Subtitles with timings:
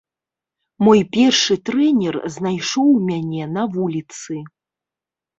[0.85, 4.33] Мой першы трэнер знайшоў мяне на вуліцы.